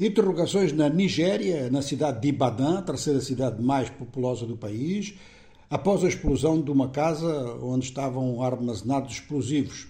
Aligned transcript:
Interrogações 0.00 0.72
na 0.72 0.88
Nigéria, 0.88 1.68
na 1.72 1.82
cidade 1.82 2.20
de 2.20 2.28
Ibadan, 2.28 2.82
terceira 2.82 3.20
cidade 3.20 3.60
mais 3.60 3.90
populosa 3.90 4.46
do 4.46 4.56
país, 4.56 5.14
após 5.68 6.04
a 6.04 6.08
explosão 6.08 6.62
de 6.62 6.70
uma 6.70 6.88
casa 6.88 7.26
onde 7.60 7.86
estavam 7.86 8.40
armazenados 8.40 9.14
explosivos. 9.14 9.88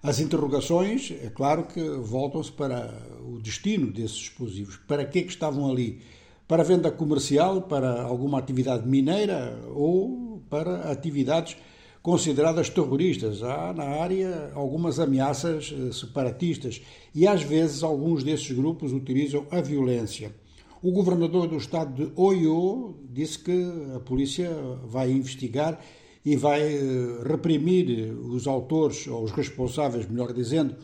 As 0.00 0.20
interrogações, 0.20 1.12
é 1.20 1.28
claro 1.28 1.64
que 1.64 1.80
voltam-se 1.80 2.52
para 2.52 2.94
o 3.26 3.40
destino 3.40 3.90
desses 3.90 4.18
explosivos. 4.18 4.76
Para 4.86 5.04
que 5.04 5.18
é 5.18 5.22
que 5.22 5.30
estavam 5.30 5.68
ali? 5.68 6.00
Para 6.46 6.62
venda 6.62 6.88
comercial, 6.88 7.62
para 7.62 8.02
alguma 8.02 8.38
atividade 8.38 8.86
mineira 8.86 9.60
ou 9.74 10.40
para 10.48 10.92
atividades 10.92 11.56
consideradas 12.02 12.70
terroristas. 12.70 13.42
Há 13.42 13.72
na 13.72 13.84
área 13.84 14.52
algumas 14.54 14.98
ameaças 14.98 15.72
eh, 15.72 15.92
separatistas 15.92 16.82
e 17.14 17.26
às 17.26 17.42
vezes 17.42 17.82
alguns 17.82 18.22
desses 18.22 18.50
grupos 18.52 18.92
utilizam 18.92 19.46
a 19.50 19.60
violência. 19.60 20.34
O 20.82 20.92
governador 20.92 21.46
do 21.46 21.56
estado 21.56 21.92
de 21.92 22.12
Oyo 22.16 22.94
disse 23.10 23.38
que 23.38 23.70
a 23.94 24.00
polícia 24.00 24.50
vai 24.84 25.10
investigar 25.10 25.78
e 26.24 26.36
vai 26.36 26.62
eh, 26.62 27.22
reprimir 27.26 28.12
os 28.12 28.46
autores, 28.46 29.06
ou 29.06 29.24
os 29.24 29.32
responsáveis, 29.32 30.08
melhor 30.08 30.32
dizendo, 30.32 30.76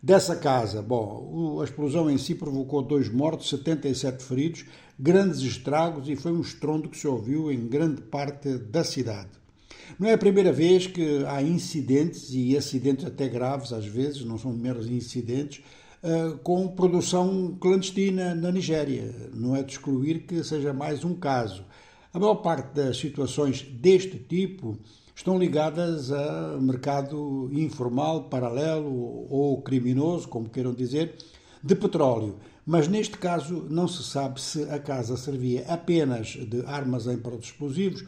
dessa 0.00 0.36
casa. 0.36 0.80
Bom, 0.82 1.60
a 1.60 1.64
explosão 1.64 2.10
em 2.10 2.18
si 2.18 2.34
provocou 2.34 2.82
dois 2.82 3.08
mortos, 3.08 3.48
77 3.48 4.22
feridos, 4.22 4.64
grandes 4.98 5.40
estragos 5.40 6.08
e 6.08 6.16
foi 6.16 6.32
um 6.32 6.40
estrondo 6.40 6.88
que 6.88 6.98
se 6.98 7.06
ouviu 7.06 7.50
em 7.50 7.66
grande 7.66 8.02
parte 8.02 8.58
da 8.58 8.84
cidade. 8.84 9.41
Não 9.98 10.08
é 10.08 10.14
a 10.14 10.18
primeira 10.18 10.52
vez 10.52 10.86
que 10.86 11.24
há 11.26 11.42
incidentes, 11.42 12.30
e 12.32 12.56
acidentes 12.56 13.04
até 13.04 13.28
graves 13.28 13.72
às 13.72 13.86
vezes, 13.86 14.24
não 14.24 14.38
são 14.38 14.52
meros 14.52 14.88
incidentes, 14.88 15.62
eh, 16.02 16.34
com 16.42 16.66
produção 16.68 17.56
clandestina 17.60 18.34
na 18.34 18.50
Nigéria. 18.50 19.14
Não 19.32 19.54
é 19.54 19.62
de 19.62 19.72
excluir 19.72 20.26
que 20.26 20.42
seja 20.42 20.72
mais 20.72 21.04
um 21.04 21.14
caso. 21.14 21.64
A 22.12 22.18
maior 22.18 22.36
parte 22.36 22.74
das 22.74 22.96
situações 22.96 23.62
deste 23.62 24.18
tipo 24.18 24.76
estão 25.14 25.38
ligadas 25.38 26.10
a 26.10 26.58
mercado 26.60 27.48
informal, 27.52 28.24
paralelo 28.24 29.26
ou 29.30 29.62
criminoso, 29.62 30.28
como 30.28 30.48
queiram 30.48 30.74
dizer, 30.74 31.14
de 31.62 31.74
petróleo. 31.76 32.36
Mas 32.66 32.88
neste 32.88 33.16
caso 33.16 33.66
não 33.70 33.86
se 33.86 34.02
sabe 34.02 34.40
se 34.40 34.62
a 34.64 34.78
casa 34.78 35.16
servia 35.16 35.64
apenas 35.68 36.30
de 36.30 36.64
armazém 36.66 37.16
para 37.16 37.36
os 37.36 37.44
explosivos 37.44 38.04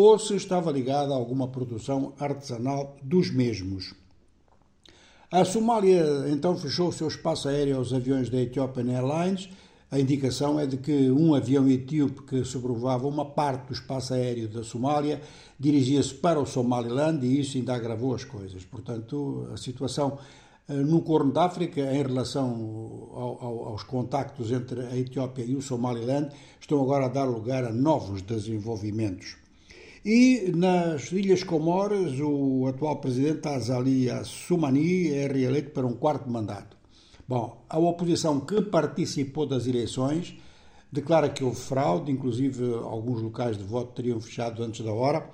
ou 0.00 0.16
se 0.16 0.36
estava 0.36 0.70
ligada 0.70 1.12
a 1.12 1.16
alguma 1.16 1.48
produção 1.48 2.12
artesanal 2.20 2.96
dos 3.02 3.32
mesmos. 3.32 3.94
A 5.28 5.44
Somália 5.44 6.04
então 6.28 6.56
fechou 6.56 6.90
o 6.90 6.92
seu 6.92 7.08
espaço 7.08 7.48
aéreo 7.48 7.78
aos 7.78 7.92
aviões 7.92 8.30
da 8.30 8.40
Ethiopian 8.40 8.92
Airlines. 8.92 9.48
A 9.90 9.98
indicação 9.98 10.60
é 10.60 10.66
de 10.66 10.76
que 10.76 11.10
um 11.10 11.34
avião 11.34 11.68
etíope 11.68 12.22
que 12.22 12.44
sobrevoava 12.44 13.08
uma 13.08 13.24
parte 13.24 13.66
do 13.66 13.72
espaço 13.72 14.14
aéreo 14.14 14.46
da 14.46 14.62
Somália 14.62 15.20
dirigia-se 15.58 16.14
para 16.14 16.38
o 16.38 16.46
Somaliland 16.46 17.26
e 17.26 17.40
isso 17.40 17.56
ainda 17.56 17.74
agravou 17.74 18.14
as 18.14 18.22
coisas. 18.22 18.64
Portanto, 18.64 19.48
a 19.52 19.56
situação 19.56 20.16
eh, 20.68 20.74
no 20.74 21.02
Corno 21.02 21.32
da 21.32 21.46
África, 21.46 21.80
em 21.80 22.04
relação 22.04 23.10
ao, 23.12 23.44
ao, 23.44 23.68
aos 23.70 23.82
contactos 23.82 24.52
entre 24.52 24.80
a 24.80 24.96
Etiópia 24.96 25.42
e 25.42 25.56
o 25.56 25.60
Somaliland, 25.60 26.28
estão 26.60 26.80
agora 26.80 27.06
a 27.06 27.08
dar 27.08 27.24
lugar 27.24 27.64
a 27.64 27.72
novos 27.72 28.22
desenvolvimentos. 28.22 29.47
E 30.10 30.50
nas 30.56 31.12
Ilhas 31.12 31.42
Comores, 31.42 32.18
o 32.18 32.66
atual 32.66 32.96
presidente 32.96 33.46
Azali 33.46 34.08
Soumani 34.24 35.12
é 35.12 35.26
reeleito 35.26 35.72
para 35.72 35.86
um 35.86 35.92
quarto 35.92 36.30
mandato. 36.30 36.78
Bom, 37.28 37.62
a 37.68 37.78
oposição 37.78 38.40
que 38.40 38.62
participou 38.62 39.44
das 39.44 39.66
eleições 39.66 40.34
declara 40.90 41.28
que 41.28 41.44
houve 41.44 41.60
fraude, 41.60 42.10
inclusive 42.10 42.72
alguns 42.72 43.20
locais 43.20 43.58
de 43.58 43.64
voto 43.64 43.92
teriam 43.96 44.18
fechado 44.18 44.62
antes 44.62 44.82
da 44.82 44.94
hora, 44.94 45.28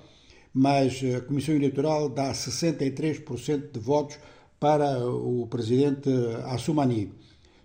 mas 0.53 1.01
a 1.15 1.21
Comissão 1.21 1.55
Eleitoral 1.55 2.09
dá 2.09 2.33
63% 2.33 3.71
de 3.71 3.79
votos 3.79 4.17
para 4.59 4.99
o 5.07 5.47
presidente 5.47 6.09
Assoumani. 6.47 7.13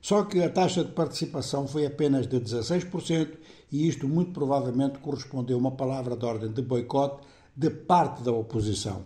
Só 0.00 0.24
que 0.24 0.42
a 0.42 0.50
taxa 0.50 0.82
de 0.82 0.92
participação 0.92 1.68
foi 1.68 1.84
apenas 1.86 2.26
de 2.26 2.40
16% 2.40 3.36
e 3.70 3.86
isto 3.86 4.08
muito 4.08 4.32
provavelmente 4.32 4.98
correspondeu 4.98 5.56
a 5.56 5.60
uma 5.60 5.72
palavra 5.72 6.16
de 6.16 6.24
ordem 6.24 6.50
de 6.50 6.62
boicote 6.62 7.26
de 7.54 7.70
parte 7.70 8.22
da 8.22 8.32
oposição. 8.32 8.98